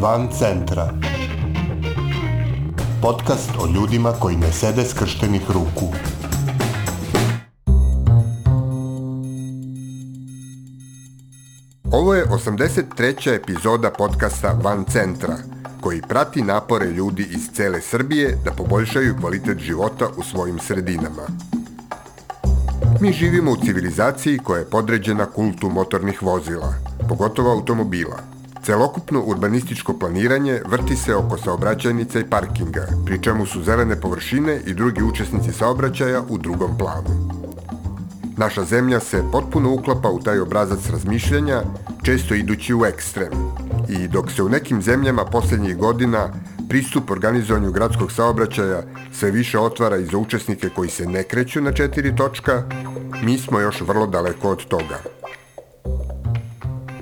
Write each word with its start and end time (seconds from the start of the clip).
Van 0.00 0.28
centra. 0.38 0.92
Podcast 3.02 3.50
o 3.58 3.66
ljudima 3.66 4.12
koji 4.12 4.36
ne 4.36 4.52
sede 4.52 4.84
skrštenih 4.84 5.42
ruku. 5.48 5.92
Ovo 11.92 12.14
je 12.14 12.24
83. 12.24 13.34
epizoda 13.34 13.90
podcasta 13.90 14.58
Van 14.62 14.84
centra, 14.84 15.36
koji 15.80 16.02
prati 16.02 16.42
napore 16.42 16.86
ljudi 16.86 17.26
iz 17.30 17.50
cele 17.52 17.80
Srbije 17.80 18.38
da 18.44 18.50
poboljšaju 18.50 19.16
kvalitet 19.20 19.58
života 19.58 20.08
u 20.16 20.22
svojim 20.22 20.58
sredinama. 20.58 21.26
Mi 23.00 23.12
živimo 23.12 23.50
u 23.50 23.64
civilizaciji 23.64 24.38
koja 24.38 24.58
je 24.58 24.70
podređena 24.70 25.26
kultu 25.26 25.68
motornih 25.68 26.22
vozila, 26.22 26.74
pogotovo 27.08 27.52
automobila. 27.52 28.39
Celokupno 28.70 29.22
urbanističko 29.26 29.98
planiranje 29.98 30.60
vrti 30.66 30.96
se 30.96 31.14
oko 31.14 31.38
saobraćajnica 31.38 32.20
i 32.20 32.24
parkinga, 32.30 32.86
pri 33.06 33.22
čemu 33.22 33.46
su 33.46 33.62
zelene 33.62 34.00
površine 34.00 34.60
i 34.66 34.74
drugi 34.74 35.02
učesnici 35.02 35.52
saobraćaja 35.52 36.22
u 36.28 36.38
drugom 36.38 36.78
planu. 36.78 37.30
Naša 38.36 38.64
zemlja 38.64 39.00
se 39.00 39.24
potpuno 39.32 39.72
uklapa 39.74 40.08
u 40.08 40.20
taj 40.20 40.40
obrazac 40.40 40.90
razmišljanja, 40.90 41.62
često 42.02 42.34
idući 42.34 42.74
u 42.74 42.84
ekstrem. 42.84 43.32
I 43.88 44.08
dok 44.08 44.30
se 44.30 44.42
u 44.42 44.48
nekim 44.48 44.82
zemljama 44.82 45.24
poslednjih 45.24 45.76
godina 45.76 46.28
pristup 46.68 47.10
organizovanju 47.10 47.72
gradskog 47.72 48.12
saobraćaja 48.12 48.82
sve 49.12 49.30
više 49.30 49.58
otvara 49.58 49.96
i 49.96 50.04
za 50.04 50.18
učesnike 50.18 50.68
koji 50.68 50.90
se 50.90 51.06
ne 51.06 51.22
kreću 51.22 51.60
na 51.60 51.72
četiri 51.72 52.16
točka, 52.16 52.62
mi 53.22 53.38
smo 53.38 53.60
još 53.60 53.80
vrlo 53.80 54.06
daleko 54.06 54.50
od 54.50 54.64
toga. 54.64 55.19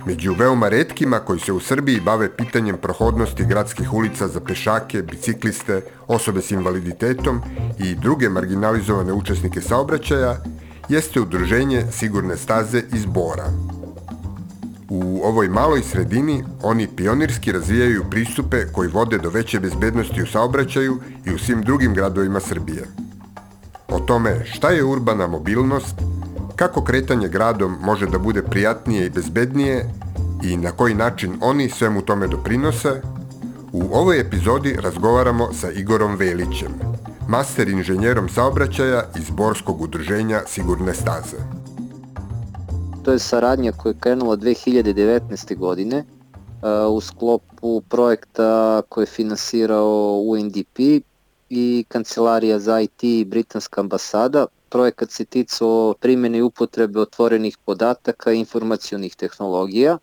Među 0.09 0.35
veoma 0.35 0.69
redkima 0.69 1.19
koji 1.19 1.41
se 1.41 1.53
u 1.53 1.61
Srbiji 1.61 2.01
bave 2.01 2.37
pitanjem 2.37 2.77
prohodnosti 2.83 3.45
gradskih 3.45 3.93
ulica 3.93 4.29
za 4.29 4.41
pešake, 4.41 5.03
bicikliste, 5.03 5.81
osobe 6.07 6.43
s 6.43 6.51
invaliditetom 6.51 7.41
i 7.79 7.95
druge 7.95 8.29
marginalizovane 8.29 9.13
učesnike 9.13 9.61
saobraćaja 9.61 10.37
jeste 10.89 11.21
udruženje 11.21 11.85
Sigurne 11.93 12.37
staze 12.37 12.83
iz 12.93 13.05
Bora. 13.07 13.53
U 14.89 15.21
ovoj 15.25 15.49
maloj 15.49 15.83
sredini 15.83 16.45
oni 16.63 16.89
pionirski 16.97 17.53
razvijaju 17.53 18.05
pristupe 18.11 18.65
koji 18.73 18.89
vode 18.89 19.19
do 19.19 19.31
veće 19.31 19.61
bezbednosti 19.61 20.23
u 20.23 20.27
saobraćaju 20.27 21.01
i 21.27 21.35
u 21.35 21.39
svim 21.39 21.63
drugim 21.63 21.95
gradovima 21.95 22.41
Srbije. 22.41 22.85
O 23.89 24.01
tome 24.01 24.45
šta 24.45 24.71
je 24.71 24.85
urbana 24.85 25.27
mobilnost, 25.27 25.95
kako 26.57 26.85
kretanje 26.85 27.29
gradom 27.29 27.77
može 27.81 28.07
da 28.07 28.19
bude 28.19 28.43
prijatnije 28.43 29.07
i 29.07 29.11
bezbednije 29.11 29.91
i 30.43 30.57
na 30.57 30.73
koji 30.73 30.95
način 30.95 31.39
oni 31.41 31.71
svemu 31.71 32.03
tome 32.03 32.29
doprinose, 32.29 33.03
u 33.73 33.83
ovoj 33.93 34.21
epizodi 34.21 34.77
razgovaramo 34.83 35.53
sa 35.53 35.71
Igorom 35.71 36.17
Velićem, 36.17 36.75
master 37.29 37.69
inženjerom 37.69 38.29
saobraćaja 38.29 39.03
iz 39.19 39.31
Borskog 39.31 39.81
udruženja 39.81 40.41
Sigurne 40.47 40.95
staze. 40.95 41.37
To 43.05 43.13
je 43.13 43.19
saradnja 43.19 43.73
koja 43.73 43.91
je 43.91 43.99
krenula 44.01 44.37
2019. 44.37 45.57
godine 45.57 46.05
u 46.91 47.01
sklopu 47.01 47.81
projekta 47.81 48.83
koje 48.89 49.03
je 49.03 49.07
finansirao 49.07 50.23
UNDP 50.27 50.79
i 51.51 51.85
Kancelarija 51.89 52.59
za 52.59 52.81
IT 52.81 53.05
i 53.05 53.25
Britanska 53.25 53.81
ambasada. 53.81 54.47
Projekat 54.69 55.11
se 55.11 55.25
ticao 55.25 55.95
primjene 56.01 56.39
i 56.39 56.43
upotrebe 56.43 57.01
otvorenih 57.01 57.59
podataka 57.65 58.33
i 58.33 58.39
informacijonih 58.39 59.17
tehnologija 59.17 59.99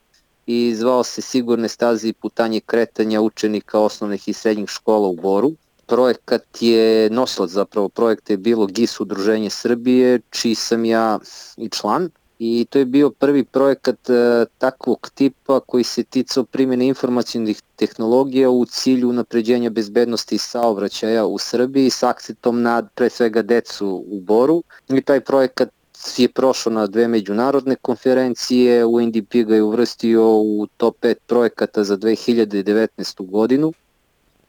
i 0.48 0.76
zvao 0.76 1.04
se 1.04 1.22
Sigurne 1.22 1.70
staze 1.70 2.08
i 2.08 2.14
putanje 2.14 2.60
kretanja 2.60 3.22
učenika 3.22 3.80
osnovnih 3.80 4.28
i 4.28 4.34
srednjih 4.34 4.70
škola 4.70 5.08
u 5.08 5.16
Boru. 5.16 5.52
Projekat 5.86 6.44
je 6.60 7.10
nosilac 7.10 7.50
zapravo 7.50 7.90
projekta 7.90 8.34
je 8.34 8.38
bilo 8.38 8.66
GIS 8.66 9.00
Udruženje 9.00 9.50
Srbije, 9.50 10.20
čiji 10.30 10.56
sam 10.56 10.86
ja 10.86 11.20
i 11.58 11.70
član 11.70 12.10
i 12.40 12.66
to 12.70 12.80
je 12.80 12.86
bio 12.86 13.10
prvi 13.10 13.44
projekat 13.44 14.10
e, 14.10 14.46
takvog 14.58 15.10
tipa 15.14 15.60
koji 15.60 15.84
se 15.84 16.04
ticao 16.04 16.44
primjene 16.44 16.88
informacijnih 16.88 17.62
tehnologija 17.76 18.50
u 18.50 18.66
cilju 18.66 19.10
unapređenja 19.10 19.70
bezbednosti 19.70 20.38
saobraćaja 20.38 21.26
u 21.26 21.38
Srbiji 21.38 21.90
s 21.90 22.04
akcentom 22.04 22.62
na 22.62 22.88
pre 22.96 23.10
svega 23.10 23.42
decu 23.42 24.04
u 24.08 24.22
Boru 24.22 24.64
i 24.90 25.02
taj 25.02 25.22
projekat 25.22 25.70
je 26.18 26.30
prošao 26.30 26.74
na 26.74 26.88
dve 26.88 27.08
međunarodne 27.08 27.76
konferencije, 27.76 28.86
UNDP 28.86 29.34
ga 29.34 29.56
je 29.56 29.64
uvrstio 29.64 30.38
u 30.38 30.68
top 30.78 30.96
5 31.02 31.16
projekata 31.28 31.84
za 31.84 31.98
2019. 31.98 33.30
godinu 33.30 33.74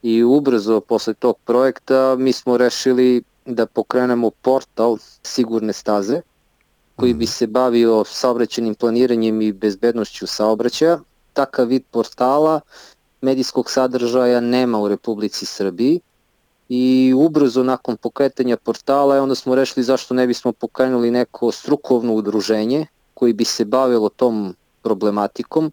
i 0.03 0.23
ubrzo 0.23 0.81
posle 0.81 1.15
tog 1.15 1.37
projekta 1.45 2.17
mi 2.19 2.33
smo 2.33 2.57
rešili 2.57 3.23
da 3.47 3.67
pokrenemo 3.67 4.31
portal 4.31 4.99
Sigurne 5.23 5.73
staze 5.73 6.21
koji 6.97 7.15
bi 7.15 7.25
mhm. 7.25 7.31
se 7.31 7.47
bavio 7.47 8.05
saobraćenim 8.05 8.75
planiranjem 8.75 9.43
i 9.43 9.53
bezbednošću 9.53 10.27
saobraćaja. 10.27 10.99
Takav 11.33 11.67
vid 11.67 11.83
portala 11.91 12.61
medijskog 13.21 13.71
sadržaja 13.71 14.41
nema 14.41 14.79
u 14.79 14.89
Republici 14.89 15.47
Srbiji 15.47 16.01
i 16.69 17.15
ubrzo 17.17 17.63
nakon 17.63 17.97
pokretanja 17.97 18.57
portala 18.57 19.23
onda 19.23 19.35
smo 19.35 19.55
rešili 19.55 19.85
zašto 19.85 20.15
ne 20.15 20.27
bismo 20.27 20.53
pokrenuli 20.53 21.11
neko 21.11 21.53
strukovno 21.53 22.15
udruženje 22.15 22.87
koji 23.15 23.33
bi 23.33 23.45
se 23.45 23.65
bavilo 23.65 24.09
tom 24.09 24.55
problematikom. 24.83 25.73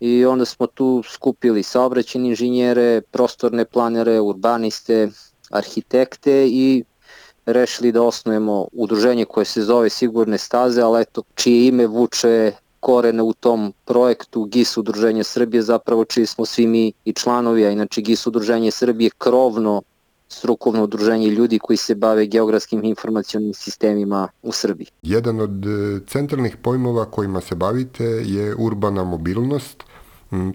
I 0.00 0.24
onda 0.24 0.44
smo 0.44 0.66
tu 0.66 1.02
skupili 1.08 1.62
saobraćene 1.62 2.28
inženjere, 2.28 3.00
prostorne 3.00 3.64
planere, 3.64 4.20
urbaniste, 4.20 5.08
arhitekte 5.50 6.46
i 6.48 6.84
rešili 7.46 7.92
da 7.92 8.02
osnujemo 8.02 8.66
udruženje 8.72 9.24
koje 9.24 9.44
se 9.44 9.62
zove 9.62 9.90
Sigurne 9.90 10.38
staze, 10.38 10.82
ali 10.82 11.02
eto, 11.02 11.22
čije 11.34 11.66
ime 11.66 11.86
vuče 11.86 12.52
korene 12.80 13.22
u 13.22 13.32
tom 13.32 13.72
projektu 13.84 14.44
GIS 14.44 14.76
Udruženje 14.76 15.24
Srbije, 15.24 15.62
zapravo 15.62 16.04
čiji 16.04 16.26
smo 16.26 16.46
svi 16.46 16.66
mi 16.66 16.92
i 17.04 17.12
članovi, 17.12 17.66
a 17.66 17.70
inače 17.70 18.00
GIS 18.00 18.26
Udruženje 18.26 18.70
Srbije 18.70 19.10
krovno 19.18 19.82
strukovno 20.32 20.84
udruženje 20.84 21.28
ljudi 21.28 21.58
koji 21.58 21.76
se 21.76 21.94
bave 21.94 22.26
geografskim 22.26 22.84
informacijonim 22.84 23.54
sistemima 23.54 24.28
u 24.42 24.52
Srbiji. 24.52 24.86
Jedan 25.02 25.40
od 25.40 25.66
e, 25.66 26.00
centralnih 26.06 26.56
pojmova 26.56 27.04
kojima 27.04 27.40
se 27.40 27.54
bavite 27.54 28.04
je 28.04 28.54
urbana 28.58 29.04
mobilnost 29.04 29.84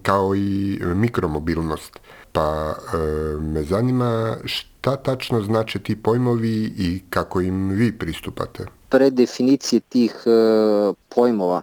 kao 0.02 0.36
i 0.36 0.80
mikromobilnost. 0.96 2.00
Pa 2.32 2.76
e, 2.76 2.98
me 3.42 3.64
zanima 3.64 4.38
šta 4.46 4.96
tačno 4.96 5.42
znače 5.42 5.80
ti 5.80 5.96
pojmovi 5.96 6.74
i 6.78 7.02
kako 7.10 7.42
im 7.42 7.70
vi 7.70 7.98
pristupate? 7.98 8.66
Pre 8.90 9.10
definicije 9.10 9.80
tih 9.80 10.24
e, 10.26 10.30
pojmova, 11.10 11.62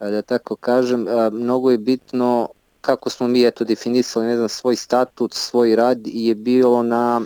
e, 0.00 0.10
da 0.10 0.22
tako 0.22 0.56
kažem, 0.56 1.08
e, 1.08 1.30
mnogo 1.30 1.70
je 1.70 1.78
bitno 1.78 2.48
kako 2.80 3.10
smo 3.10 3.28
mi 3.28 3.46
eto 3.46 3.64
definisali 3.64 4.26
ne 4.26 4.36
znam, 4.36 4.48
svoj 4.48 4.76
statut, 4.76 5.34
svoj 5.34 5.76
rad 5.76 5.98
je 6.04 6.34
bilo 6.34 6.82
na 6.82 7.20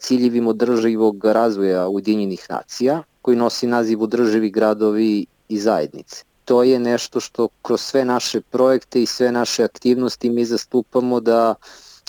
ciljevima 0.00 0.50
održivog 0.50 1.24
razvoja 1.24 1.88
Ujedinjenih 1.88 2.46
nacija, 2.50 3.02
koji 3.22 3.36
nosi 3.36 3.66
naziv 3.66 4.02
održivi 4.02 4.50
gradovi 4.50 5.26
i 5.48 5.58
zajednice. 5.58 6.24
To 6.44 6.62
je 6.62 6.78
nešto 6.78 7.20
što 7.20 7.48
kroz 7.62 7.80
sve 7.80 8.04
naše 8.04 8.40
projekte 8.40 9.02
i 9.02 9.06
sve 9.06 9.32
naše 9.32 9.64
aktivnosti 9.64 10.30
mi 10.30 10.44
zastupamo 10.44 11.20
da 11.20 11.54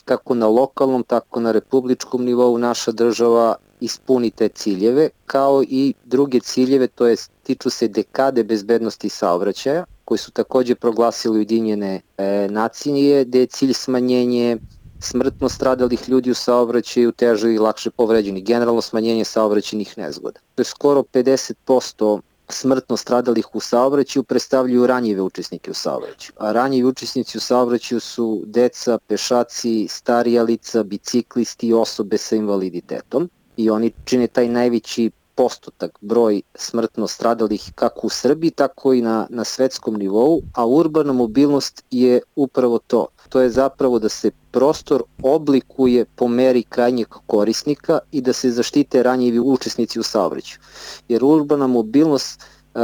kako 0.05 0.35
na 0.35 0.47
lokalnom, 0.47 1.03
tako 1.03 1.39
na 1.39 1.51
republičkom 1.51 2.25
nivou 2.25 2.57
naša 2.57 2.91
država 2.91 3.55
ispuni 3.79 4.31
te 4.31 4.49
ciljeve, 4.49 5.09
kao 5.25 5.63
i 5.63 5.93
druge 6.05 6.39
ciljeve, 6.39 6.87
to 6.87 7.07
je 7.07 7.15
tiču 7.43 7.69
se 7.69 7.87
dekade 7.87 8.43
bezbednosti 8.43 9.09
saobraćaja, 9.09 9.85
koji 10.05 10.17
su 10.17 10.31
takođe 10.31 10.75
proglasili 10.75 11.37
Ujedinjene 11.37 12.01
e, 12.17 12.47
nacije, 12.51 13.25
gde 13.25 13.39
je 13.39 13.45
cilj 13.45 13.73
smanjenje 13.73 14.57
smrtno 14.99 15.49
stradalih 15.49 16.09
ljudi 16.09 16.31
u 16.31 16.35
saobraćaju, 16.35 17.11
teže 17.11 17.53
i 17.53 17.59
lakše 17.59 17.91
povređeni, 17.91 18.41
generalno 18.41 18.81
smanjenje 18.81 19.25
saobraćenih 19.25 19.97
nezgoda. 19.97 20.39
To 20.55 20.61
je 20.61 20.65
skoro 20.65 21.03
50% 21.13 22.21
smrtno 22.49 22.97
stradalih 22.97 23.55
u 23.55 23.59
saobraćaju 23.59 24.23
predstavljaju 24.23 24.87
ranjive 24.87 25.21
učesnike 25.21 25.71
u 25.71 25.73
saobraćaju. 25.73 26.35
A 26.37 26.51
ranjivi 26.51 26.87
učesnici 26.87 27.37
u 27.37 27.41
saobraćaju 27.41 27.99
su 27.99 28.43
deca, 28.45 28.97
pešaci, 29.07 29.87
starija 29.89 30.43
lica, 30.43 30.83
biciklisti 30.83 31.67
i 31.67 31.73
osobe 31.73 32.17
sa 32.17 32.35
invaliditetom 32.35 33.29
i 33.57 33.69
oni 33.69 33.91
čine 34.05 34.27
taj 34.27 34.47
najveći 34.47 35.11
postotak 35.35 35.97
broj 36.01 36.41
smrtno 36.55 37.07
stradalih 37.07 37.71
kako 37.75 38.07
u 38.07 38.09
Srbiji, 38.09 38.51
tako 38.51 38.93
i 38.93 39.01
na, 39.01 39.27
na 39.29 39.43
svetskom 39.43 39.95
nivou, 39.95 40.41
a 40.53 40.65
urbana 40.65 41.13
mobilnost 41.13 41.83
je 41.91 42.21
upravo 42.35 42.79
to. 42.79 43.07
To 43.29 43.41
je 43.41 43.49
zapravo 43.49 43.99
da 43.99 44.09
se 44.09 44.31
prostor 44.57 45.03
oblikuje 45.23 46.05
po 46.05 46.27
meri 46.27 46.63
krajnjeg 46.63 47.07
korisnika 47.27 47.99
i 48.11 48.21
da 48.21 48.33
se 48.33 48.51
zaštite 48.51 49.03
ranjivi 49.03 49.39
učesnici 49.39 49.99
u 49.99 50.03
saobraćaju. 50.03 50.59
Jer 51.07 51.23
urbana 51.23 51.67
mobilnost 51.67 52.41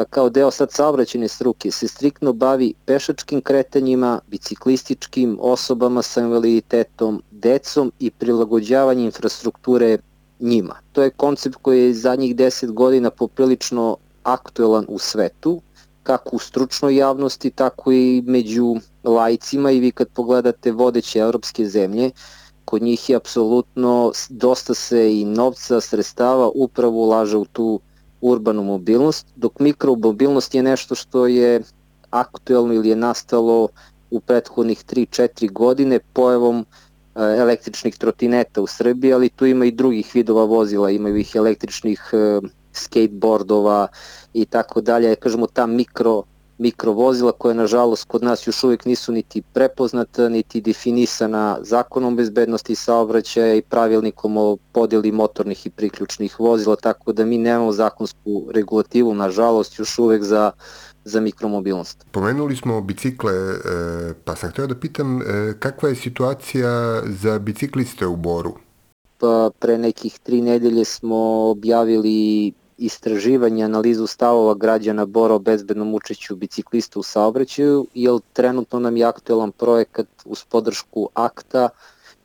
kao 0.09 0.29
deo 0.29 0.51
sad 0.51 0.71
saobraćene 0.71 1.27
struke 1.27 1.71
se 1.71 1.87
striktno 1.87 2.33
bavi 2.33 2.73
pešačkim 2.85 3.41
kretanjima, 3.41 4.19
biciklističkim, 4.27 5.37
osobama 5.41 6.01
sa 6.01 6.21
invaliditetom, 6.21 7.21
decom 7.31 7.91
i 7.99 8.11
prilagođavanje 8.11 9.05
infrastrukture 9.05 9.97
njima. 10.39 10.75
To 10.91 11.03
je 11.03 11.09
koncept 11.09 11.55
koji 11.61 11.85
je 11.85 11.93
zadnjih 11.93 12.35
10 12.35 12.71
godina 12.71 13.09
poprilično 13.09 13.97
aktuelan 14.23 14.85
u 14.87 14.99
svetu, 14.99 15.61
kako 16.03 16.35
u 16.35 16.39
stručnoj 16.39 16.95
javnosti, 16.95 17.49
tako 17.49 17.91
i 17.91 18.23
među 18.25 18.75
lajcima 19.03 19.71
i 19.71 19.79
vi 19.79 19.91
kad 19.91 20.07
pogledate 20.07 20.71
vodeće 20.71 21.19
evropske 21.19 21.65
zemlje, 21.65 22.11
kod 22.65 22.81
njih 22.81 23.09
je 23.09 23.15
apsolutno 23.15 24.11
dosta 24.29 24.73
se 24.73 25.19
i 25.19 25.25
novca, 25.25 25.81
sredstava 25.81 26.51
upravo 26.55 27.03
ulaže 27.03 27.37
u 27.37 27.45
tu 27.45 27.79
urbanu 28.21 28.63
mobilnost, 28.63 29.27
dok 29.35 29.59
mikromobilnost 29.59 30.55
je 30.55 30.63
nešto 30.63 30.95
što 30.95 31.27
je 31.27 31.61
aktuelno 32.09 32.73
ili 32.73 32.89
je 32.89 32.95
nastalo 32.95 33.67
u 34.11 34.19
prethodnih 34.19 34.85
3-4 34.85 35.51
godine 35.51 35.99
pojavom 36.13 36.59
e, 36.59 36.65
električnih 37.15 37.97
trotineta 37.97 38.61
u 38.61 38.67
Srbiji, 38.67 39.13
ali 39.13 39.29
tu 39.29 39.45
ima 39.45 39.65
i 39.65 39.71
drugih 39.71 40.11
vidova 40.13 40.45
vozila, 40.45 40.91
imaju 40.91 41.17
ih 41.17 41.35
električnih 41.35 42.09
e, 42.13 42.39
skateboardova 42.73 43.87
i 44.33 44.45
tako 44.45 44.81
dalje, 44.81 45.15
kažemo 45.15 45.47
ta 45.47 45.65
mikro 45.65 46.23
mikrovozila 46.57 47.31
koje 47.31 47.55
nažalost 47.55 48.05
kod 48.07 48.23
nas 48.23 48.47
još 48.47 48.63
uvijek 48.63 48.85
nisu 48.85 49.11
niti 49.11 49.41
prepoznata, 49.41 50.29
niti 50.29 50.61
definisana 50.61 51.57
zakonom 51.61 52.15
bezbednosti 52.15 52.75
saobraćaja 52.75 53.55
i 53.55 53.61
pravilnikom 53.61 54.37
o 54.37 54.57
podeli 54.71 55.11
motornih 55.11 55.65
i 55.65 55.69
priključnih 55.69 56.39
vozila, 56.39 56.75
tako 56.75 57.13
da 57.13 57.25
mi 57.25 57.37
nemamo 57.37 57.71
zakonsku 57.71 58.47
regulativu, 58.53 59.13
nažalost, 59.13 59.79
još 59.79 59.99
uvijek 59.99 60.23
za 60.23 60.51
za 61.05 61.19
mikromobilnost. 61.19 62.05
Pomenuli 62.11 62.55
smo 62.55 62.81
bicikle, 62.81 63.33
e, 63.33 64.13
pa 64.25 64.35
sam 64.35 64.49
htio 64.49 64.67
da 64.67 64.75
pitam 64.75 65.21
e, 65.21 65.53
kakva 65.59 65.89
je 65.89 65.95
situacija 65.95 67.01
za 67.05 67.39
bicikliste 67.39 68.07
u 68.07 68.15
Boru? 68.15 68.53
Pa 69.17 69.49
pre 69.59 69.77
nekih 69.77 70.19
tri 70.19 70.41
nedelje 70.41 70.85
smo 70.85 71.49
objavili 71.49 72.53
istraživanje, 72.77 73.63
analizu 73.63 74.07
stavova 74.07 74.53
građana 74.53 75.05
Bora 75.05 75.35
o 75.35 75.39
bezbednom 75.39 75.93
učeću 75.93 76.35
biciklista 76.35 76.99
u 76.99 77.03
saobraćaju, 77.03 77.87
jer 77.93 78.19
trenutno 78.33 78.79
nam 78.79 78.97
je 78.97 79.05
aktuelan 79.05 79.51
projekat 79.51 80.07
uz 80.25 80.43
podršku 80.43 81.09
akta 81.13 81.69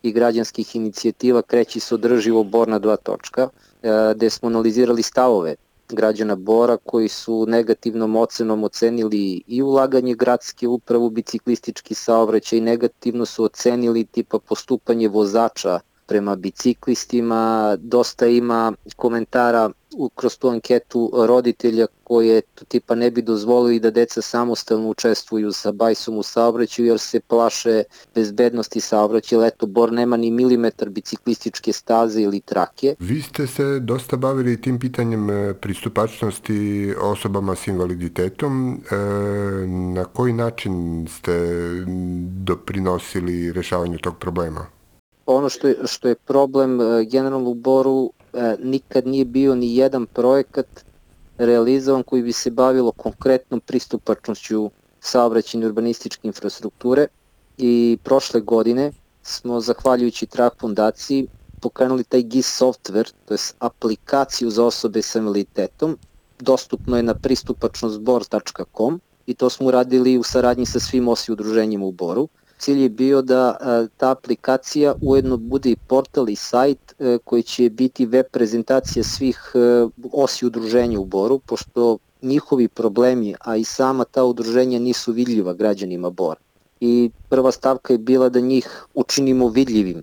i 0.03 0.13
građanskih 0.13 0.77
inicijativa 0.77 1.43
kreći 1.43 1.81
se 1.81 1.95
održivo 1.95 2.45
Bor 2.45 2.69
na 2.69 2.79
dva 2.79 2.97
točka, 2.97 3.49
e, 3.83 4.13
gde 4.17 4.31
smo 4.31 4.49
analizirali 4.49 5.03
stavove 5.03 5.55
građana 5.89 6.37
Bora 6.37 6.77
koji 6.77 7.09
su 7.09 7.47
negativnom 7.49 8.17
ocenom 8.17 8.65
ocenili 8.65 9.43
i 9.47 9.63
ulaganje 9.63 10.15
gradske 10.15 10.69
uprave 10.69 11.05
u 11.05 11.11
biciklistički 11.11 11.95
saobraćaj 11.95 12.61
negativno 12.61 13.27
su 13.27 13.45
ocenili 13.45 14.05
tipa 14.05 14.39
postupanje 14.39 15.09
vozača 15.09 15.81
prema 16.07 16.37
biciklistima, 16.37 17.77
dosta 17.81 18.27
ima 18.27 18.73
komentara 18.97 19.71
kroz 20.15 20.39
tu 20.39 20.49
anketu 20.49 21.11
roditelja 21.15 21.87
koje 22.05 22.43
tipa 22.69 22.95
ne 22.95 23.11
bi 23.11 23.23
dozvolili 23.23 23.81
da 23.81 23.91
deca 23.91 24.23
samostalno 24.23 24.89
učestvuju 24.89 25.53
sa 25.53 25.73
bajsom 25.73 26.19
u 26.19 26.23
saobraćaju 26.23 26.89
jer 26.89 26.99
se 26.99 27.21
plaše 27.21 27.83
bezbednosti 28.15 28.81
saobraćaja, 28.81 29.47
eto 29.47 29.67
Bor 29.67 29.93
nema 29.93 30.17
ni 30.17 30.31
milimetar 30.31 30.89
biciklističke 30.89 31.73
staze 31.73 32.23
ili 32.23 32.41
trake. 32.41 32.95
Vi 32.99 33.23
ste 33.23 33.47
se 33.47 33.81
dosta 33.81 34.17
bavili 34.17 34.61
tim 34.61 34.79
pitanjem 34.79 35.31
e, 35.31 35.55
pristupačnosti 35.55 36.95
osobama 37.01 37.55
s 37.55 37.67
invaliditetom. 37.67 38.73
E, 38.73 38.97
na 39.95 40.05
koji 40.05 40.33
način 40.33 41.07
ste 41.11 41.33
doprinosili 42.45 43.53
rešavanju 43.53 43.99
tog 43.99 44.19
problema? 44.19 44.67
ono 45.29 45.49
što 45.49 45.69
je, 45.69 45.77
što 45.85 46.09
je 46.09 46.15
problem 46.15 46.81
e, 46.81 47.05
generalno 47.05 47.51
u 47.51 47.55
Boru 47.55 48.13
nikad 48.59 49.07
nije 49.07 49.25
bio 49.25 49.55
ni 49.55 49.77
jedan 49.77 50.07
projekat 50.07 50.85
realizovan 51.39 52.03
koji 52.03 52.23
bi 52.23 52.33
se 52.33 52.51
bavilo 52.51 52.93
konkretnom 52.93 53.61
pristupačnošću 53.61 54.71
saobraćene 55.01 55.67
urbanističke 55.67 56.29
infrastrukture 56.29 57.07
i 57.59 57.99
prošle 58.05 58.41
godine 58.41 58.93
smo 59.23 59.61
zahvaljujući 59.61 60.27
TRAK 60.27 60.53
fondaciji 60.61 61.27
pokrenuli 61.61 62.05
taj 62.05 62.23
GIS 62.23 62.61
software, 62.61 63.13
to 63.25 63.35
je 63.35 63.39
aplikaciju 63.59 64.51
za 64.51 64.65
osobe 64.65 65.03
sa 65.03 65.19
invaliditetom, 65.19 65.99
dostupno 66.41 66.97
je 66.97 67.03
na 67.03 67.15
pristupačnostbor.com 67.15 69.01
i 69.27 69.35
to 69.35 69.51
smo 69.51 69.67
uradili 69.67 70.19
u 70.19 70.23
saradnji 70.23 70.67
sa 70.67 70.81
svim 70.81 71.09
osi 71.09 71.33
udruženjima 71.33 71.85
u 71.85 71.93
Boru 71.93 72.29
cilj 72.59 72.83
je 72.83 72.89
bio 72.89 73.23
da 73.23 73.57
ta 73.97 74.11
aplikacija 74.11 74.95
ujedno 75.03 75.37
bude 75.37 75.71
i 75.71 75.77
portal 75.77 76.29
i 76.29 76.37
sajt 76.37 76.95
e, 76.99 77.19
koji 77.25 77.43
će 77.43 77.71
biti 77.71 78.07
web 78.07 78.27
prezentacija 78.33 79.05
svih 79.05 79.53
e, 79.55 79.59
osi 80.13 80.47
udruženja 80.47 81.01
u 81.01 81.05
Boru, 81.05 81.39
pošto 81.39 81.99
njihovi 82.23 82.69
problemi, 82.69 83.35
a 83.41 83.57
i 83.57 83.65
sama 83.65 84.05
ta 84.05 84.25
udruženja 84.25 84.79
nisu 84.79 85.13
vidljiva 85.13 85.53
građanima 85.53 86.11
Bora. 86.11 86.41
I 86.81 87.11
prva 87.29 87.53
stavka 87.53 87.93
je 87.93 87.99
bila 87.99 88.29
da 88.29 88.41
njih 88.41 88.87
učinimo 88.95 89.49
vidljivim 89.49 90.03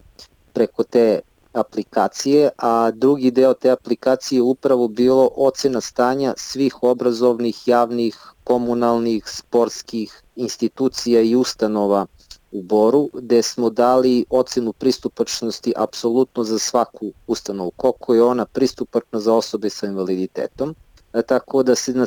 preko 0.54 0.84
te 0.84 1.20
aplikacije, 1.54 2.50
a 2.58 2.92
drugi 2.92 3.32
deo 3.32 3.54
te 3.54 3.70
aplikacije 3.70 4.38
je 4.38 4.44
upravo 4.44 4.88
bilo 4.88 5.30
ocena 5.36 5.82
stanja 5.82 6.34
svih 6.38 6.84
obrazovnih, 6.84 7.68
javnih, 7.68 8.18
komunalnih, 8.44 9.24
sportskih 9.28 10.22
institucija 10.36 11.22
i 11.22 11.36
ustanova 11.36 12.06
u 12.52 12.62
Boru, 12.62 13.10
gde 13.14 13.42
smo 13.42 13.70
dali 13.70 14.26
ocenu 14.30 14.74
pristupačnosti 14.74 15.74
apsolutno 15.76 16.44
za 16.44 16.60
svaku 16.60 17.12
ustanovu, 17.28 17.72
koliko 17.72 18.14
je 18.14 18.24
ona 18.24 18.46
pristupačna 18.46 19.20
za 19.20 19.34
osobe 19.34 19.70
sa 19.70 19.88
invaliditetom, 19.88 20.76
e, 21.14 21.22
tako 21.22 21.64
da 21.64 21.76
se 21.76 21.94
na 21.94 22.06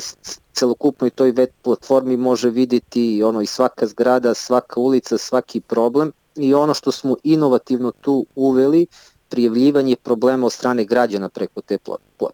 celokupnoj 0.53 1.09
toj 1.09 1.31
web 1.31 1.49
platformi 1.61 2.17
može 2.17 2.49
videti 2.49 3.23
ono 3.23 3.41
i 3.41 3.45
svaka 3.45 3.87
zgrada, 3.87 4.33
svaka 4.33 4.79
ulica, 4.79 5.17
svaki 5.17 5.61
problem 5.61 6.11
i 6.35 6.53
ono 6.53 6.73
što 6.73 6.91
smo 6.91 7.15
inovativno 7.23 7.91
tu 7.91 8.25
uveli, 8.35 8.87
prijavljivanje 9.29 9.95
problema 9.95 10.45
od 10.45 10.53
strane 10.53 10.85
građana 10.85 11.29
preko 11.29 11.61
te 11.61 11.77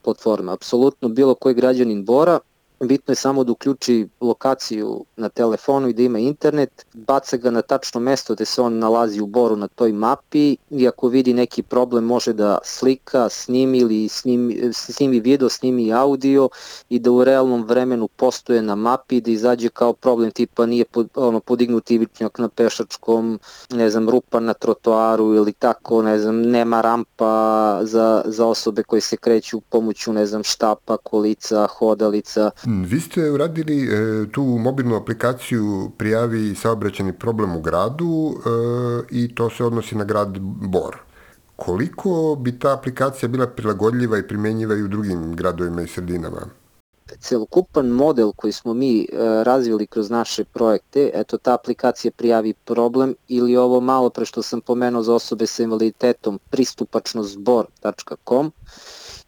platforme. 0.03 0.51
Apsolutno 0.51 1.09
bilo 1.09 1.35
koji 1.35 1.55
građanin 1.55 2.05
Bora 2.05 2.39
Bitno 2.87 3.11
je 3.11 3.15
samo 3.15 3.43
da 3.43 3.51
uključi 3.51 4.07
lokaciju 4.21 5.05
na 5.17 5.29
telefonu 5.29 5.89
i 5.89 5.93
da 5.93 6.03
ima 6.03 6.19
internet, 6.19 6.86
baca 6.93 7.38
ga 7.38 7.51
na 7.51 7.62
tačno 7.62 8.01
mesto 8.01 8.33
gde 8.36 8.45
se 8.45 8.62
on 8.62 8.77
nalazi 8.79 9.21
u 9.21 9.25
boru 9.25 9.55
na 9.55 9.67
toj 9.67 9.93
mapi 9.93 10.57
i 10.69 10.88
ako 10.88 11.07
vidi 11.07 11.33
neki 11.33 11.63
problem 11.63 12.03
može 12.03 12.33
da 12.33 12.57
slika, 12.63 13.29
snimi 13.29 13.77
ili 13.77 14.07
snimi, 14.07 14.74
snimi 14.74 15.19
video, 15.19 15.50
snimi 15.50 15.93
audio 15.93 16.50
i 16.89 17.00
da 17.00 17.12
u 17.12 17.24
realnom 17.24 17.63
vremenu 17.63 18.07
postoje 18.07 18.62
na 18.62 18.75
mapi 18.75 19.21
da 19.21 19.31
izađe 19.31 19.69
kao 19.69 19.93
problem 19.93 20.31
tipa 20.31 20.65
nije 20.65 20.86
pod, 20.86 21.10
ono, 21.15 21.39
podignut 21.39 21.91
ivičnjak 21.91 22.39
na 22.39 22.50
pešačkom, 22.50 23.39
ne 23.69 23.89
znam, 23.89 24.10
rupa 24.10 24.39
na 24.39 24.53
trotoaru 24.53 25.33
ili 25.36 25.53
tako, 25.53 26.01
ne 26.01 26.19
znam, 26.19 26.41
nema 26.41 26.81
rampa 26.81 27.79
za, 27.83 28.21
za 28.25 28.45
osobe 28.45 28.83
koje 28.83 29.01
se 29.01 29.17
kreću 29.17 29.62
pomoću, 29.62 30.13
ne 30.13 30.25
znam, 30.25 30.43
štapa, 30.43 30.98
kolica, 30.98 31.67
hodalica, 31.67 32.51
Mm, 32.67 32.75
vi 32.84 33.00
ste 33.00 33.32
uradili 33.32 33.84
e, 33.84 34.25
tu 34.32 34.44
mobilnu 34.44 34.96
aplikaciju 34.96 35.91
prijavi 35.98 36.55
saobraćeni 36.55 37.13
problem 37.13 37.55
u 37.55 37.62
gradu 37.62 38.36
e, 38.36 38.39
i 39.12 39.36
to 39.36 39.50
se 39.50 39.63
odnosi 39.63 39.96
na 39.96 40.03
grad 40.03 40.39
Bor. 40.39 40.98
Koliko 41.55 42.38
bi 42.39 42.60
ta 42.60 42.74
aplikacija 42.74 43.29
bila 43.29 43.48
prilagodljiva 43.48 44.17
i 44.17 44.27
primenjiva 44.27 44.75
i 44.75 44.84
u 44.84 44.88
drugim 44.88 45.36
gradovima 45.36 45.82
i 45.82 45.88
sredinama? 45.88 46.41
celokupan 47.20 47.88
model 47.88 48.32
koji 48.32 48.53
smo 48.53 48.74
mi 48.74 49.01
e, 49.01 49.05
razvili 49.44 49.88
kroz 49.88 50.10
naše 50.10 50.44
projekte, 50.44 51.12
eto 51.13 51.38
ta 51.38 51.53
aplikacija 51.53 52.12
prijavi 52.12 52.53
problem 52.53 53.15
ili 53.27 53.58
ovo 53.58 53.82
malo 53.82 54.10
pre 54.10 54.25
što 54.25 54.41
sam 54.41 54.62
pomenuo 54.62 55.03
za 55.03 55.13
osobe 55.13 55.48
sa 55.48 55.63
invaliditetom 55.63 56.39
pristupačnostbor.com 56.50 58.51